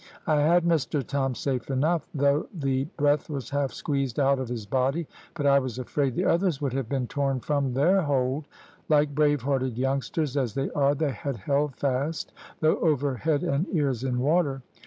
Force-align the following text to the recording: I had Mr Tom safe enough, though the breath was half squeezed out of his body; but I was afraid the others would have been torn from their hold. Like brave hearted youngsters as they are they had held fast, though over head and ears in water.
I 0.25 0.37
had 0.41 0.63
Mr 0.65 1.05
Tom 1.05 1.35
safe 1.35 1.69
enough, 1.69 2.07
though 2.11 2.47
the 2.51 2.85
breath 2.97 3.29
was 3.29 3.51
half 3.51 3.71
squeezed 3.71 4.19
out 4.19 4.39
of 4.39 4.47
his 4.49 4.65
body; 4.65 5.05
but 5.35 5.45
I 5.45 5.59
was 5.59 5.77
afraid 5.77 6.15
the 6.15 6.25
others 6.25 6.59
would 6.59 6.73
have 6.73 6.89
been 6.89 7.05
torn 7.05 7.39
from 7.39 7.75
their 7.75 8.01
hold. 8.01 8.47
Like 8.89 9.13
brave 9.13 9.43
hearted 9.43 9.77
youngsters 9.77 10.35
as 10.37 10.55
they 10.55 10.71
are 10.71 10.95
they 10.95 11.11
had 11.11 11.37
held 11.37 11.75
fast, 11.75 12.33
though 12.61 12.77
over 12.79 13.13
head 13.17 13.43
and 13.43 13.67
ears 13.73 14.03
in 14.03 14.17
water. 14.17 14.63